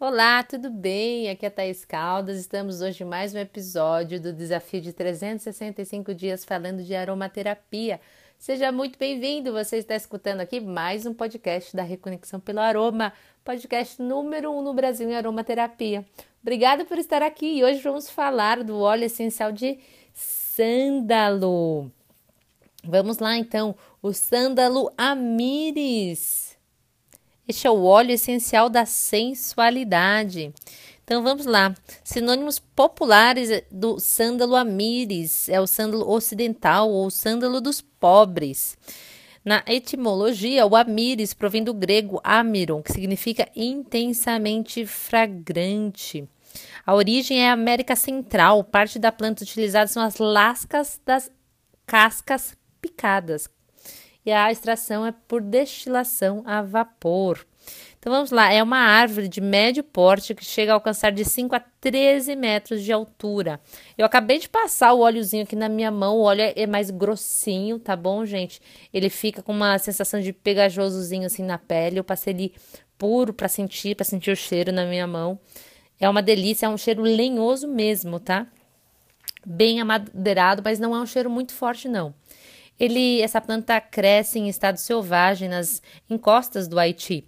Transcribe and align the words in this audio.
Olá, 0.00 0.44
tudo 0.44 0.70
bem? 0.70 1.28
Aqui 1.28 1.44
é 1.44 1.48
a 1.48 1.50
Thaís 1.50 1.84
Caldas. 1.84 2.38
Estamos 2.38 2.80
hoje 2.80 3.02
em 3.02 3.06
mais 3.06 3.34
um 3.34 3.38
episódio 3.38 4.20
do 4.20 4.32
desafio 4.32 4.80
de 4.80 4.92
365 4.92 6.14
dias 6.14 6.44
falando 6.44 6.84
de 6.84 6.94
aromaterapia. 6.94 8.00
Seja 8.38 8.70
muito 8.70 8.96
bem-vindo. 8.96 9.52
Você 9.52 9.78
está 9.78 9.96
escutando 9.96 10.40
aqui 10.40 10.60
mais 10.60 11.04
um 11.04 11.12
podcast 11.12 11.74
da 11.74 11.82
Reconexão 11.82 12.38
pelo 12.38 12.60
Aroma, 12.60 13.12
podcast 13.42 14.00
número 14.00 14.52
um 14.52 14.62
no 14.62 14.72
Brasil 14.72 15.10
em 15.10 15.16
aromaterapia. 15.16 16.06
Obrigada 16.40 16.84
por 16.84 16.96
estar 16.96 17.20
aqui 17.20 17.58
e 17.58 17.64
hoje 17.64 17.80
vamos 17.80 18.08
falar 18.08 18.62
do 18.62 18.78
óleo 18.78 19.02
essencial 19.02 19.50
de 19.50 19.80
sândalo. 20.14 21.90
Vamos 22.84 23.18
lá 23.18 23.36
então, 23.36 23.74
o 24.00 24.12
sândalo 24.12 24.92
Amires. 24.96 26.47
Este 27.48 27.66
é 27.66 27.70
o 27.70 27.82
óleo 27.84 28.12
essencial 28.12 28.68
da 28.68 28.84
sensualidade. 28.84 30.52
Então 31.02 31.22
vamos 31.22 31.46
lá. 31.46 31.74
Sinônimos 32.04 32.58
populares 32.58 33.62
do 33.70 33.98
sândalo 33.98 34.54
amires 34.54 35.48
é 35.48 35.58
o 35.58 35.66
sândalo 35.66 36.06
ocidental 36.06 36.90
ou 36.90 37.10
sândalo 37.10 37.62
dos 37.62 37.80
pobres. 37.80 38.76
Na 39.42 39.64
etimologia, 39.66 40.66
o 40.66 40.76
amires 40.76 41.32
provém 41.32 41.64
do 41.64 41.72
grego 41.72 42.20
amiron, 42.22 42.82
que 42.82 42.92
significa 42.92 43.48
intensamente 43.56 44.84
fragrante. 44.84 46.28
A 46.84 46.94
origem 46.94 47.40
é 47.40 47.48
a 47.48 47.54
América 47.54 47.96
Central. 47.96 48.62
Parte 48.62 48.98
da 48.98 49.10
planta 49.10 49.42
utilizada 49.42 49.86
são 49.86 50.02
as 50.02 50.18
lascas 50.18 51.00
das 51.06 51.32
cascas 51.86 52.54
picadas. 52.82 53.48
E 54.28 54.30
a 54.30 54.52
extração 54.52 55.06
é 55.06 55.14
por 55.26 55.40
destilação 55.40 56.42
a 56.44 56.60
vapor. 56.60 57.46
Então 57.98 58.12
vamos 58.12 58.30
lá, 58.30 58.52
é 58.52 58.62
uma 58.62 58.76
árvore 58.76 59.26
de 59.26 59.40
médio 59.40 59.82
porte 59.82 60.34
que 60.34 60.44
chega 60.44 60.70
a 60.70 60.74
alcançar 60.74 61.10
de 61.12 61.24
5 61.24 61.56
a 61.56 61.60
13 61.60 62.36
metros 62.36 62.82
de 62.82 62.92
altura. 62.92 63.58
Eu 63.96 64.04
acabei 64.04 64.38
de 64.38 64.46
passar 64.46 64.92
o 64.92 65.00
óleozinho 65.00 65.44
aqui 65.44 65.56
na 65.56 65.66
minha 65.66 65.90
mão, 65.90 66.18
o 66.18 66.24
óleo 66.24 66.42
é 66.54 66.66
mais 66.66 66.90
grossinho, 66.90 67.78
tá 67.78 67.96
bom, 67.96 68.26
gente? 68.26 68.60
Ele 68.92 69.08
fica 69.08 69.40
com 69.40 69.52
uma 69.52 69.78
sensação 69.78 70.20
de 70.20 70.30
pegajosozinho 70.30 71.24
assim 71.24 71.42
na 71.42 71.56
pele. 71.56 71.98
Eu 71.98 72.04
passei 72.04 72.34
ele 72.34 72.54
puro 72.98 73.32
para 73.32 73.48
sentir, 73.48 73.94
para 73.94 74.04
sentir 74.04 74.30
o 74.30 74.36
cheiro 74.36 74.70
na 74.70 74.84
minha 74.84 75.06
mão. 75.06 75.40
É 75.98 76.06
uma 76.06 76.20
delícia, 76.20 76.66
é 76.66 76.68
um 76.68 76.76
cheiro 76.76 77.00
lenhoso 77.00 77.66
mesmo, 77.66 78.20
tá? 78.20 78.46
Bem 79.46 79.80
amadeirado, 79.80 80.60
mas 80.62 80.78
não 80.78 80.94
é 80.94 81.00
um 81.00 81.06
cheiro 81.06 81.30
muito 81.30 81.54
forte 81.54 81.88
não. 81.88 82.14
Ele, 82.78 83.20
essa 83.20 83.40
planta 83.40 83.80
cresce 83.80 84.38
em 84.38 84.48
estado 84.48 84.76
selvagem 84.76 85.48
nas 85.48 85.82
encostas 86.08 86.68
do 86.68 86.78
Haiti 86.78 87.26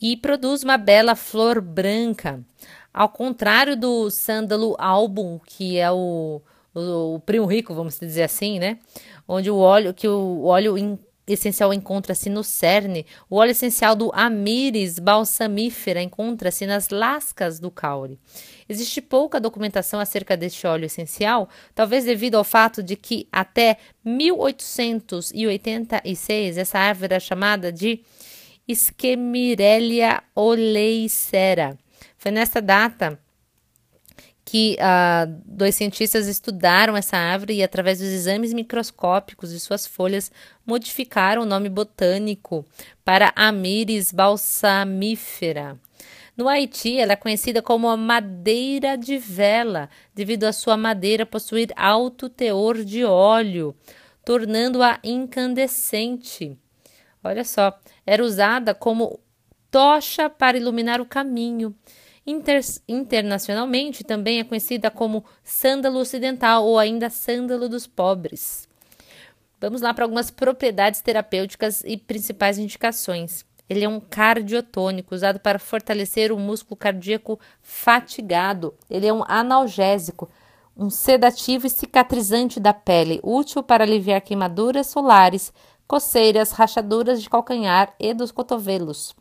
e 0.00 0.16
produz 0.16 0.62
uma 0.62 0.76
bela 0.76 1.14
flor 1.14 1.60
branca. 1.60 2.44
Ao 2.92 3.08
contrário 3.08 3.76
do 3.76 4.10
sândalo 4.10 4.76
album, 4.78 5.40
que 5.44 5.78
é 5.78 5.90
o, 5.90 6.40
o, 6.74 7.14
o 7.14 7.20
primo 7.20 7.46
rico, 7.46 7.74
vamos 7.74 7.98
dizer 7.98 8.24
assim, 8.24 8.58
né? 8.58 8.78
Onde 9.26 9.50
o 9.50 9.56
óleo, 9.56 9.94
que 9.94 10.06
o 10.06 10.44
óleo 10.44 10.76
essencial 11.32 11.72
encontra-se 11.72 12.28
no 12.28 12.44
cerne, 12.44 13.06
o 13.30 13.36
óleo 13.36 13.52
essencial 13.52 13.96
do 13.96 14.10
Amyris 14.12 14.98
balsamífera 14.98 16.02
encontra-se 16.02 16.66
nas 16.66 16.90
lascas 16.90 17.58
do 17.58 17.70
caule. 17.70 18.18
Existe 18.68 19.00
pouca 19.00 19.40
documentação 19.40 19.98
acerca 20.00 20.36
deste 20.36 20.66
óleo 20.66 20.84
essencial, 20.84 21.48
talvez 21.74 22.04
devido 22.04 22.34
ao 22.34 22.44
fato 22.44 22.82
de 22.82 22.96
que 22.96 23.26
até 23.32 23.78
1886 24.04 26.58
essa 26.58 26.78
árvore 26.78 27.14
era 27.14 27.20
chamada 27.20 27.72
de 27.72 28.02
Schemirelia 28.68 30.22
oleicera. 30.34 31.78
Foi 32.16 32.30
nesta 32.30 32.60
data 32.60 33.18
que 34.44 34.76
uh, 34.78 35.40
dois 35.46 35.74
cientistas 35.74 36.28
estudaram 36.28 36.96
essa 36.96 37.16
árvore 37.16 37.54
e, 37.54 37.62
através 37.62 37.98
dos 37.98 38.08
exames 38.08 38.52
microscópicos 38.52 39.50
de 39.50 39.58
suas 39.58 39.86
folhas, 39.86 40.30
modificaram 40.66 41.42
o 41.42 41.46
nome 41.46 41.68
botânico 41.68 42.64
para 43.04 43.32
Amyris 43.34 44.12
balsamífera. 44.12 45.78
No 46.36 46.48
Haiti, 46.48 46.98
ela 46.98 47.12
é 47.12 47.16
conhecida 47.16 47.62
como 47.62 47.88
a 47.88 47.96
madeira 47.96 48.98
de 48.98 49.16
vela, 49.16 49.88
devido 50.14 50.44
à 50.44 50.52
sua 50.52 50.76
madeira 50.76 51.24
possuir 51.24 51.72
alto 51.76 52.28
teor 52.28 52.84
de 52.84 53.04
óleo, 53.04 53.74
tornando-a 54.24 54.98
incandescente. 55.04 56.58
Olha 57.22 57.44
só, 57.44 57.78
era 58.04 58.22
usada 58.22 58.74
como 58.74 59.20
tocha 59.70 60.28
para 60.28 60.58
iluminar 60.58 61.00
o 61.00 61.06
caminho. 61.06 61.74
Inter 62.26 62.60
internacionalmente 62.88 64.02
também 64.02 64.40
é 64.40 64.44
conhecida 64.44 64.90
como 64.90 65.24
sândalo 65.42 65.98
ocidental 65.98 66.64
ou 66.64 66.78
ainda 66.78 67.10
sândalo 67.10 67.68
dos 67.68 67.86
pobres. 67.86 68.66
Vamos 69.60 69.82
lá 69.82 69.92
para 69.92 70.04
algumas 70.04 70.30
propriedades 70.30 71.00
terapêuticas 71.00 71.82
e 71.84 71.96
principais 71.96 72.58
indicações. 72.58 73.44
Ele 73.68 73.84
é 73.84 73.88
um 73.88 74.00
cardiotônico 74.00 75.14
usado 75.14 75.40
para 75.40 75.58
fortalecer 75.58 76.32
o 76.32 76.38
músculo 76.38 76.76
cardíaco 76.76 77.38
fatigado. 77.62 78.74
Ele 78.90 79.06
é 79.06 79.12
um 79.12 79.24
analgésico, 79.26 80.30
um 80.76 80.90
sedativo 80.90 81.66
e 81.66 81.70
cicatrizante 81.70 82.58
da 82.58 82.74
pele, 82.74 83.20
útil 83.22 83.62
para 83.62 83.84
aliviar 83.84 84.20
queimaduras 84.20 84.88
solares, 84.88 85.52
coceiras, 85.86 86.52
rachaduras 86.52 87.22
de 87.22 87.30
calcanhar 87.30 87.94
e 87.98 88.12
dos 88.12 88.32
cotovelos. 88.32 89.14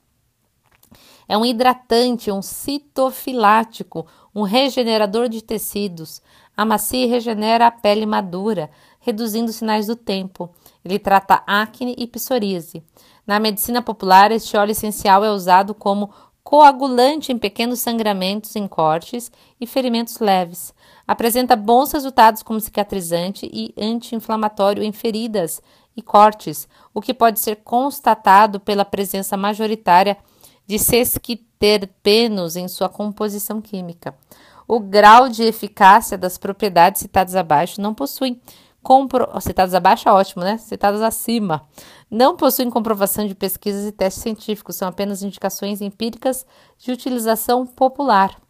É 1.28 1.38
um 1.38 1.46
hidratante, 1.46 2.32
um 2.32 2.42
citofilático, 2.42 4.06
um 4.34 4.42
regenerador 4.44 5.30
de 5.30 5.42
tecidos. 5.42 6.22
Amacia 6.56 7.06
e 7.06 7.10
regenera 7.10 7.68
a 7.68 7.72
pele 7.72 8.06
madura, 8.06 8.70
reduzindo 9.00 9.50
os 9.50 9.56
sinais 9.56 9.88
do 9.88 9.96
tempo. 9.96 10.50
Ele 10.84 11.00
trata 11.00 11.44
acne 11.48 11.96
e 11.98 12.06
psoríase. 12.06 12.84
Na 13.26 13.40
medicina 13.40 13.82
popular, 13.82 14.32
este 14.32 14.56
óleo 14.58 14.72
essencial 14.72 15.24
é 15.24 15.32
usado 15.32 15.74
como 15.74 16.10
coagulante 16.44 17.32
em 17.32 17.38
pequenos 17.38 17.80
sangramentos 17.80 18.56
em 18.56 18.68
cortes 18.68 19.32
e 19.60 19.66
ferimentos 19.66 20.20
leves. 20.20 20.74
Apresenta 21.08 21.56
bons 21.56 21.92
resultados 21.92 22.44
como 22.44 22.60
cicatrizante 22.60 23.50
e 23.52 23.74
anti-inflamatório 23.78 24.84
em 24.84 24.92
feridas 24.92 25.62
e 25.96 26.02
cortes, 26.02 26.68
o 26.94 27.02
que 27.02 27.14
pode 27.14 27.40
ser 27.40 27.58
constatado 27.58 28.60
pela 28.60 28.84
presença 28.84 29.38
majoritária 29.38 30.16
de 30.16 30.33
sesquiterpenos 30.70 32.56
em 32.56 32.68
sua 32.68 32.90
composição 32.90 33.62
química. 33.62 34.16
O 34.68 34.80
grau 34.80 35.28
de 35.28 35.44
eficácia 35.44 36.18
das 36.18 36.38
propriedades 36.38 37.02
citadas 37.02 37.36
abaixo 37.36 37.82
não 37.82 37.94
possui 37.94 38.40
compro... 38.84 39.28
citadas 39.42 39.74
abaixo 39.74 40.08
é 40.08 40.12
ótimo, 40.12 40.44
né? 40.44 40.58
Citadas 40.58 41.02
acima. 41.02 41.64
Não 42.12 42.36
possuem 42.36 42.70
comprovação 42.70 43.26
de 43.26 43.34
pesquisas 43.34 43.86
e 43.86 43.92
testes 43.92 44.22
científicos, 44.22 44.76
são 44.76 44.88
apenas 44.88 45.24
indicações 45.24 45.82
empíricas 45.82 46.46
de 46.78 46.92
utilização 46.92 47.66
popular. 47.66 48.43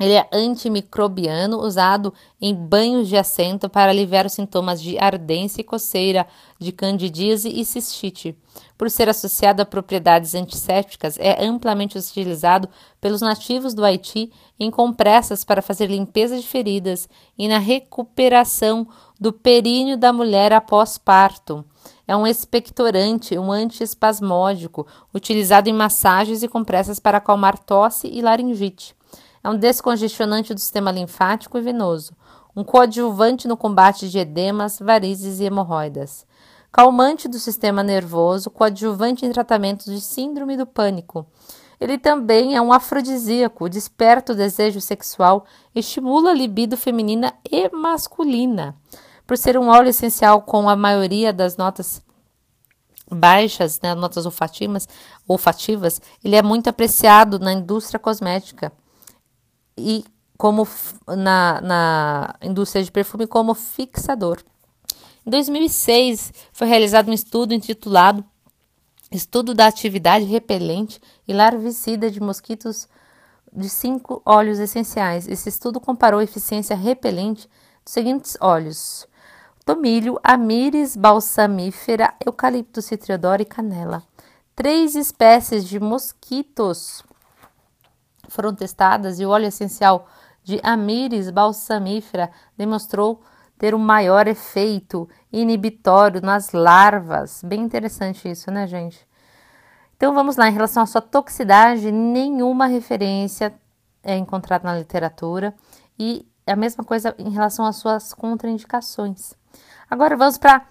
Ele 0.00 0.14
é 0.14 0.26
antimicrobiano, 0.32 1.60
usado 1.60 2.14
em 2.40 2.54
banhos 2.54 3.06
de 3.06 3.18
assento 3.18 3.68
para 3.68 3.90
aliviar 3.90 4.24
os 4.24 4.32
sintomas 4.32 4.80
de 4.80 4.98
ardência 4.98 5.60
e 5.60 5.64
coceira, 5.64 6.26
de 6.58 6.72
candidíase 6.72 7.50
e 7.50 7.62
cistite. 7.66 8.34
Por 8.78 8.90
ser 8.90 9.10
associado 9.10 9.60
a 9.60 9.66
propriedades 9.66 10.34
antissépticas, 10.34 11.18
é 11.18 11.44
amplamente 11.44 11.98
utilizado 11.98 12.66
pelos 12.98 13.20
nativos 13.20 13.74
do 13.74 13.84
Haiti 13.84 14.32
em 14.58 14.70
compressas 14.70 15.44
para 15.44 15.60
fazer 15.60 15.88
limpeza 15.88 16.40
de 16.40 16.46
feridas 16.46 17.06
e 17.36 17.46
na 17.46 17.58
recuperação 17.58 18.88
do 19.20 19.34
períneo 19.34 19.98
da 19.98 20.14
mulher 20.14 20.50
após 20.50 20.96
parto. 20.96 21.62
É 22.08 22.16
um 22.16 22.26
expectorante, 22.26 23.38
um 23.38 23.52
antiespasmódico, 23.52 24.86
utilizado 25.14 25.68
em 25.68 25.74
massagens 25.74 26.42
e 26.42 26.48
compressas 26.48 26.98
para 26.98 27.18
acalmar 27.18 27.58
tosse 27.58 28.08
e 28.08 28.22
laringite. 28.22 28.98
É 29.42 29.48
um 29.48 29.56
descongestionante 29.56 30.52
do 30.52 30.60
sistema 30.60 30.92
linfático 30.92 31.56
e 31.56 31.62
venoso, 31.62 32.14
um 32.54 32.62
coadjuvante 32.62 33.48
no 33.48 33.56
combate 33.56 34.10
de 34.10 34.18
edemas, 34.18 34.78
varizes 34.78 35.40
e 35.40 35.44
hemorroidas. 35.44 36.26
Calmante 36.70 37.26
do 37.26 37.38
sistema 37.38 37.82
nervoso, 37.82 38.50
coadjuvante 38.50 39.24
em 39.24 39.32
tratamentos 39.32 39.86
de 39.86 40.00
síndrome 40.00 40.58
do 40.58 40.66
pânico. 40.66 41.26
Ele 41.80 41.96
também 41.96 42.54
é 42.54 42.60
um 42.60 42.70
afrodisíaco, 42.70 43.68
desperta 43.68 44.34
o 44.34 44.36
desejo 44.36 44.80
sexual, 44.80 45.46
estimula 45.74 46.30
a 46.30 46.34
libido 46.34 46.76
feminina 46.76 47.32
e 47.50 47.70
masculina. 47.74 48.76
Por 49.26 49.38
ser 49.38 49.56
um 49.56 49.68
óleo 49.68 49.88
essencial 49.88 50.42
com 50.42 50.68
a 50.68 50.76
maioria 50.76 51.32
das 51.32 51.56
notas 51.56 52.02
baixas, 53.10 53.80
né, 53.80 53.94
notas 53.94 54.26
olfativas, 54.26 54.86
olfativas, 55.26 56.00
ele 56.22 56.36
é 56.36 56.42
muito 56.42 56.68
apreciado 56.68 57.38
na 57.38 57.54
indústria 57.54 57.98
cosmética 57.98 58.70
e 59.80 60.04
como 60.38 60.66
na, 61.06 61.60
na 61.60 62.34
indústria 62.42 62.82
de 62.82 62.90
perfume 62.90 63.26
como 63.26 63.54
fixador. 63.54 64.42
Em 65.26 65.30
2006 65.30 66.32
foi 66.52 66.66
realizado 66.66 67.10
um 67.10 67.14
estudo 67.14 67.52
intitulado 67.52 68.24
Estudo 69.10 69.54
da 69.54 69.66
atividade 69.66 70.24
repelente 70.24 71.00
e 71.26 71.32
larvicida 71.32 72.08
de 72.08 72.20
mosquitos 72.20 72.88
de 73.52 73.68
cinco 73.68 74.22
óleos 74.24 74.60
essenciais. 74.60 75.26
Esse 75.26 75.48
estudo 75.48 75.80
comparou 75.80 76.20
a 76.20 76.24
eficiência 76.24 76.76
repelente 76.76 77.50
dos 77.84 77.92
seguintes 77.92 78.36
óleos: 78.40 79.08
tomilho, 79.64 80.16
amires 80.22 80.94
balsamífera, 80.94 82.14
eucalipto 82.24 82.80
citriodoro 82.80 83.42
e 83.42 83.44
canela. 83.44 84.04
Três 84.54 84.94
espécies 84.94 85.64
de 85.64 85.80
mosquitos 85.80 87.02
foram 88.32 88.54
testadas 88.54 89.20
e 89.20 89.26
o 89.26 89.30
óleo 89.30 89.46
essencial 89.46 90.06
de 90.42 90.60
amires 90.62 91.30
balsamífera 91.30 92.30
demonstrou 92.56 93.22
ter 93.58 93.74
um 93.74 93.78
maior 93.78 94.26
efeito 94.26 95.08
inibitório 95.30 96.22
nas 96.22 96.52
larvas. 96.52 97.42
Bem 97.44 97.60
interessante 97.60 98.28
isso, 98.28 98.50
né, 98.50 98.66
gente? 98.66 99.06
Então 99.96 100.14
vamos 100.14 100.36
lá, 100.36 100.48
em 100.48 100.52
relação 100.52 100.82
à 100.82 100.86
sua 100.86 101.02
toxicidade, 101.02 101.92
nenhuma 101.92 102.66
referência 102.66 103.52
é 104.02 104.16
encontrada 104.16 104.66
na 104.66 104.78
literatura 104.78 105.54
e 105.98 106.26
a 106.46 106.56
mesma 106.56 106.82
coisa 106.82 107.14
em 107.18 107.28
relação 107.28 107.66
às 107.66 107.76
suas 107.76 108.14
contraindicações. 108.14 109.34
Agora 109.90 110.16
vamos 110.16 110.38
para 110.38 110.62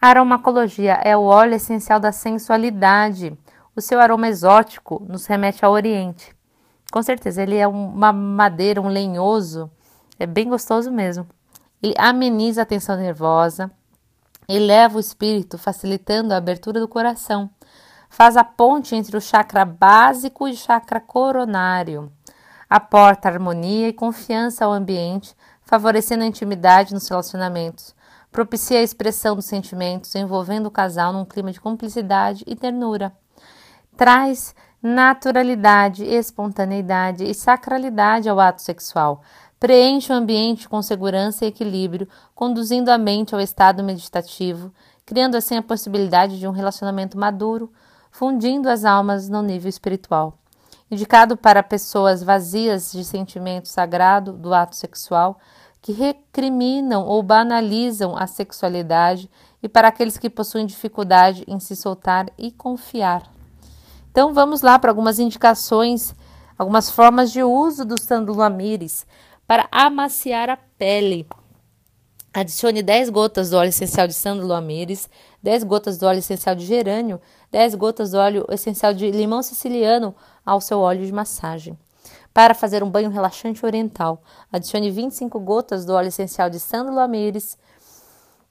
aromacologia, 0.00 0.94
é 1.04 1.16
o 1.16 1.22
óleo 1.22 1.54
essencial 1.54 2.00
da 2.00 2.10
sensualidade. 2.10 3.38
O 3.76 3.80
seu 3.80 4.00
aroma 4.00 4.28
exótico 4.28 5.04
nos 5.08 5.26
remete 5.26 5.64
ao 5.64 5.72
Oriente. 5.72 6.34
Com 6.94 7.02
certeza, 7.02 7.42
ele 7.42 7.56
é 7.56 7.66
uma 7.66 8.12
madeira, 8.12 8.80
um 8.80 8.86
lenhoso, 8.86 9.68
é 10.16 10.26
bem 10.26 10.48
gostoso 10.48 10.92
mesmo. 10.92 11.26
Ele 11.82 11.92
ameniza 11.98 12.62
a 12.62 12.64
tensão 12.64 12.96
nervosa, 12.96 13.68
eleva 14.48 14.98
o 14.98 15.00
espírito, 15.00 15.58
facilitando 15.58 16.32
a 16.32 16.36
abertura 16.36 16.78
do 16.78 16.86
coração 16.86 17.50
faz 18.14 18.36
a 18.36 18.44
ponte 18.44 18.94
entre 18.94 19.16
o 19.16 19.20
chakra 19.20 19.64
básico 19.64 20.46
e 20.46 20.52
o 20.52 20.56
chakra 20.56 21.00
coronário. 21.00 22.12
Aporta 22.70 23.28
harmonia 23.28 23.88
e 23.88 23.92
confiança 23.92 24.64
ao 24.64 24.72
ambiente, 24.72 25.34
favorecendo 25.62 26.22
a 26.22 26.26
intimidade 26.28 26.94
nos 26.94 27.08
relacionamentos. 27.08 27.92
Propicia 28.30 28.78
a 28.78 28.82
expressão 28.84 29.34
dos 29.34 29.46
sentimentos, 29.46 30.14
envolvendo 30.14 30.66
o 30.66 30.70
casal 30.70 31.12
num 31.12 31.24
clima 31.24 31.50
de 31.50 31.60
cumplicidade 31.60 32.44
e 32.46 32.54
ternura. 32.54 33.12
Traz 33.96 34.54
naturalidade, 34.86 36.04
espontaneidade 36.04 37.24
e 37.24 37.32
sacralidade 37.32 38.28
ao 38.28 38.38
ato 38.38 38.60
sexual. 38.60 39.22
Preenche 39.58 40.12
o 40.12 40.14
ambiente 40.14 40.68
com 40.68 40.82
segurança 40.82 41.46
e 41.46 41.48
equilíbrio, 41.48 42.06
conduzindo 42.34 42.90
a 42.90 42.98
mente 42.98 43.34
ao 43.34 43.40
estado 43.40 43.82
meditativo, 43.82 44.70
criando 45.06 45.36
assim 45.36 45.56
a 45.56 45.62
possibilidade 45.62 46.38
de 46.38 46.46
um 46.46 46.50
relacionamento 46.50 47.16
maduro, 47.16 47.72
fundindo 48.10 48.68
as 48.68 48.84
almas 48.84 49.26
no 49.26 49.40
nível 49.40 49.70
espiritual. 49.70 50.38
Indicado 50.90 51.34
para 51.34 51.62
pessoas 51.62 52.22
vazias 52.22 52.92
de 52.92 53.06
sentimento 53.06 53.68
sagrado 53.68 54.34
do 54.34 54.52
ato 54.52 54.76
sexual, 54.76 55.40
que 55.80 55.92
recriminam 55.92 57.06
ou 57.06 57.22
banalizam 57.22 58.14
a 58.14 58.26
sexualidade 58.26 59.30
e 59.62 59.68
para 59.68 59.88
aqueles 59.88 60.18
que 60.18 60.28
possuem 60.28 60.66
dificuldade 60.66 61.42
em 61.48 61.58
se 61.58 61.74
soltar 61.74 62.26
e 62.36 62.52
confiar. 62.52 63.33
Então 64.14 64.32
vamos 64.32 64.62
lá 64.62 64.78
para 64.78 64.92
algumas 64.92 65.18
indicações, 65.18 66.14
algumas 66.56 66.88
formas 66.88 67.32
de 67.32 67.42
uso 67.42 67.84
do 67.84 68.00
sandulamires 68.00 69.04
para 69.44 69.66
amaciar 69.72 70.48
a 70.48 70.56
pele. 70.56 71.26
Adicione 72.32 72.80
10 72.80 73.10
gotas 73.10 73.50
do 73.50 73.56
óleo 73.56 73.70
essencial 73.70 74.06
de 74.06 74.14
sândalo 74.14 74.52
amires, 74.52 75.10
10 75.42 75.64
gotas 75.64 75.98
do 75.98 76.06
óleo 76.06 76.20
essencial 76.20 76.54
de 76.54 76.64
gerânio, 76.64 77.20
10 77.50 77.74
gotas 77.74 78.12
do 78.12 78.18
óleo 78.18 78.46
essencial 78.50 78.94
de 78.94 79.10
limão 79.10 79.42
siciliano 79.42 80.14
ao 80.46 80.60
seu 80.60 80.78
óleo 80.78 81.04
de 81.04 81.12
massagem. 81.12 81.76
Para 82.32 82.54
fazer 82.54 82.84
um 82.84 82.90
banho 82.90 83.10
relaxante 83.10 83.66
oriental, 83.66 84.22
adicione 84.52 84.92
25 84.92 85.40
gotas 85.40 85.84
do 85.84 85.92
óleo 85.92 86.06
essencial 86.06 86.48
de 86.48 86.60
sândalo 86.60 87.00
amires 87.00 87.58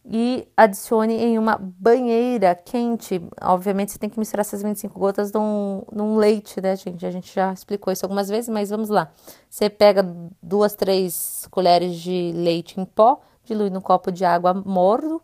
e 0.06 0.48
adicione 0.58 1.14
em 1.14 1.38
uma 1.38 1.58
banheira 1.58 2.54
quente. 2.54 3.22
Obviamente, 3.42 3.94
você 3.94 3.98
tem 3.98 4.10
que 4.10 4.20
misturar 4.20 4.42
essas 4.42 4.62
25 4.62 5.00
gotas 5.00 5.32
num, 5.32 5.84
num 5.92 6.18
leite, 6.18 6.60
né, 6.62 6.76
gente? 6.76 7.06
A 7.06 7.12
gente 7.12 7.34
já 7.34 7.54
explicou 7.54 7.92
isso 7.94 8.06
algumas 8.06 8.28
vezes, 8.28 8.50
mas 8.50 8.70
vamos 8.70 8.90
lá. 8.90 9.12
Você 9.50 9.70
pega 9.70 10.06
duas, 10.42 10.76
três 10.76 11.48
colheres 11.50 11.96
de 11.96 12.34
leite 12.36 12.80
em 12.80 12.86
pó, 12.86 13.22
dilui 13.46 13.70
no 13.70 13.82
copo 13.82 14.12
de 14.12 14.26
água 14.26 14.54
morno, 14.54 15.22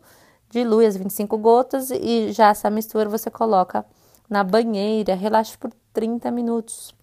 dilui 0.48 0.86
as 0.86 0.96
25 0.96 1.36
gotas 1.36 1.90
e 1.90 2.32
já 2.32 2.48
essa 2.48 2.70
mistura 2.70 3.08
você 3.08 3.30
coloca 3.30 3.84
na 4.30 4.42
banheira, 4.42 5.14
relaxe 5.14 5.58
por 5.58 5.70
30 5.92 6.30
minutos. 6.30 6.94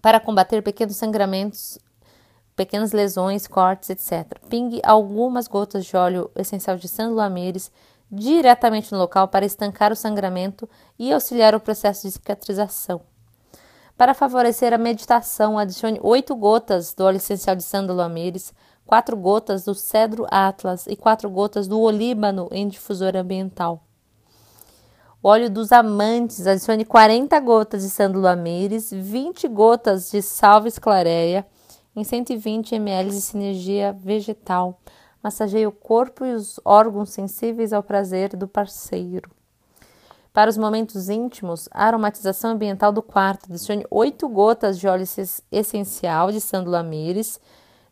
Para 0.00 0.20
combater 0.20 0.62
pequenos 0.62 0.96
sangramentos, 0.96 1.78
pequenas 2.58 2.90
lesões, 2.90 3.46
cortes, 3.46 3.88
etc. 3.88 4.36
Pingue 4.50 4.80
algumas 4.82 5.46
gotas 5.46 5.86
de 5.86 5.96
óleo 5.96 6.28
essencial 6.34 6.76
de 6.76 6.88
sandulamires 6.88 7.70
diretamente 8.10 8.90
no 8.90 8.98
local 8.98 9.28
para 9.28 9.46
estancar 9.46 9.92
o 9.92 9.96
sangramento 9.96 10.68
e 10.98 11.12
auxiliar 11.12 11.54
o 11.54 11.60
processo 11.60 12.08
de 12.08 12.12
cicatrização. 12.14 13.00
Para 13.96 14.12
favorecer 14.12 14.72
a 14.72 14.78
meditação, 14.78 15.56
adicione 15.56 16.00
8 16.02 16.34
gotas 16.34 16.92
do 16.92 17.04
óleo 17.04 17.18
essencial 17.18 17.54
de 17.54 17.62
sandulamires 17.62 18.52
quatro 18.84 19.16
gotas 19.16 19.64
do 19.64 19.74
cedro 19.74 20.26
atlas 20.28 20.86
e 20.88 20.96
quatro 20.96 21.30
gotas 21.30 21.68
do 21.68 21.78
olíbano 21.78 22.48
em 22.50 22.66
difusor 22.66 23.14
ambiental. 23.16 23.84
Óleo 25.22 25.48
dos 25.48 25.70
amantes, 25.70 26.46
adicione 26.46 26.84
40 26.84 27.38
gotas 27.38 27.82
de 27.82 27.90
sândalo 27.90 28.26
amires, 28.26 28.90
20 28.90 29.46
gotas 29.46 30.10
de 30.10 30.22
salves 30.22 30.76
clareia 30.76 31.46
em 31.98 32.04
120 32.04 32.76
ml 32.76 33.10
de 33.10 33.20
sinergia 33.20 33.92
vegetal. 33.92 34.80
Massageie 35.20 35.66
o 35.66 35.72
corpo 35.72 36.24
e 36.24 36.32
os 36.32 36.60
órgãos 36.64 37.10
sensíveis 37.10 37.72
ao 37.72 37.82
prazer 37.82 38.36
do 38.36 38.46
parceiro. 38.46 39.28
Para 40.32 40.48
os 40.48 40.56
momentos 40.56 41.08
íntimos, 41.08 41.68
aromatização 41.72 42.52
ambiental 42.52 42.92
do 42.92 43.02
quarto. 43.02 43.46
Adicione 43.50 43.84
8 43.90 44.28
gotas 44.28 44.78
de 44.78 44.86
óleo 44.86 45.04
essencial 45.50 46.30
de 46.30 46.40
sândalo 46.40 46.76
amires, 46.76 47.40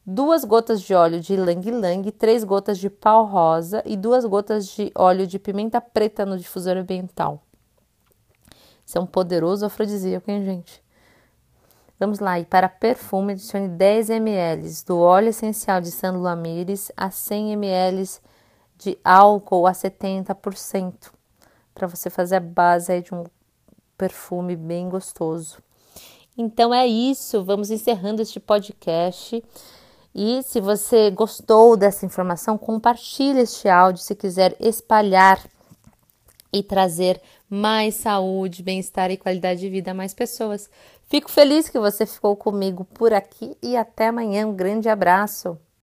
duas 0.07 0.45
gotas 0.45 0.81
de 0.81 0.95
óleo 0.95 1.19
de 1.19 1.37
lang-lang, 1.37 2.09
três 2.13 2.45
gotas 2.45 2.79
de 2.79 2.89
pau 2.89 3.25
rosa 3.25 3.83
e 3.85 3.97
duas 3.97 4.25
gotas 4.25 4.69
de 4.69 4.93
óleo 4.95 5.27
de 5.27 5.41
pimenta 5.41 5.81
preta 5.81 6.25
no 6.25 6.39
difusor 6.39 6.77
ambiental. 6.77 7.43
Isso 8.87 8.99
é 8.99 9.01
um 9.01 9.07
poderoso 9.07 9.67
afrodisíaco, 9.67 10.31
hein, 10.31 10.45
gente? 10.45 10.86
Vamos 11.99 12.19
lá, 12.19 12.39
e 12.39 12.45
para 12.45 12.69
perfume, 12.69 13.33
adicione 13.33 13.69
10 13.69 14.11
ml 14.11 14.69
do 14.87 14.99
óleo 14.99 15.29
essencial 15.29 15.81
de 15.81 15.91
San 15.91 16.13
Luamires 16.13 16.93
a 16.95 17.11
100 17.11 17.53
ml 17.53 18.07
de 18.77 18.99
álcool 19.03 19.67
a 19.67 19.73
70%, 19.73 21.11
para 21.75 21.87
você 21.87 22.11
fazer 22.11 22.37
a 22.37 22.41
base 22.41 23.01
de 23.01 23.15
um 23.15 23.25
perfume 23.97 24.55
bem 24.55 24.91
gostoso. 24.91 25.57
Então 26.37 26.75
é 26.75 26.87
isso, 26.87 27.43
vamos 27.43 27.71
encerrando 27.71 28.21
este 28.21 28.39
podcast. 28.39 29.43
E 30.15 30.43
se 30.43 30.61
você 30.61 31.11
gostou 31.11 31.79
dessa 31.79 32.05
informação, 32.05 32.59
compartilhe 32.59 33.41
este 33.41 33.71
áudio 33.71 34.03
se 34.03 34.15
quiser 34.15 34.55
espalhar 34.61 35.41
e 36.59 36.63
trazer 36.63 37.21
mais 37.49 37.95
saúde, 37.95 38.63
bem-estar 38.63 39.11
e 39.11 39.17
qualidade 39.17 39.61
de 39.61 39.69
vida 39.69 39.91
a 39.91 39.95
mais 39.95 40.15
pessoas. 40.15 40.71
Fico 41.09 41.31
feliz 41.31 41.69
que 41.69 41.79
você 41.79 42.07
ficou 42.07 42.35
comigo 42.35 42.85
por 42.85 43.13
aqui 43.13 43.57
e 43.63 43.77
até 43.77 44.09
amanhã. 44.09 44.47
Um 44.47 44.55
grande 44.55 44.89
abraço. 44.89 45.59